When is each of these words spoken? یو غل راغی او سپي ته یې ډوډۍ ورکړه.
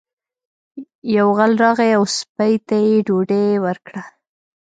یو 1.17 1.27
غل 1.37 1.51
راغی 1.63 1.89
او 1.97 2.03
سپي 2.17 2.53
ته 2.67 2.75
یې 2.85 2.95
ډوډۍ 3.07 3.47
ورکړه. 3.65 4.01